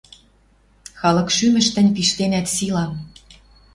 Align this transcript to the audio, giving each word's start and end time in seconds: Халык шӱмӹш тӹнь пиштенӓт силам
Халык 0.99 1.29
шӱмӹш 1.35 1.67
тӹнь 1.73 1.93
пиштенӓт 1.95 2.47
силам 2.55 2.91